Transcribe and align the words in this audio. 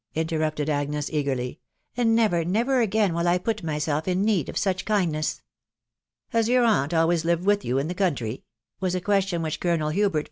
interrupted 0.15 0.67
Agnes 0.67 1.11
eagerly 1.13 1.59
~ 1.77 1.95
tc 1.95 2.01
and, 2.01 2.15
nerer, 2.17 2.43
newer 2.43 2.83
agai&wili 2.87 3.27
I 3.27 3.37
put 3.37 3.61
myself 3.61 4.05
imneed 4.07 4.49
of 4.49 4.57
such 4.57 4.83
kindness!" 4.83 5.43
if 6.33 6.45
Ha* 6.47 6.51
year, 6.51 6.63
avat 6.63 6.91
always 6.97 7.23
Meed^wkhi 7.23 7.63
yeu 7.65 7.77
in? 7.79 7.87
the 7.87 7.93
country?" 7.93 8.43
was 8.81 8.95
a. 8.95 8.99
question 9.01 9.43
which 9.43 9.59
€otos*tfi 9.59 9.93
Hubert? 9.93 10.19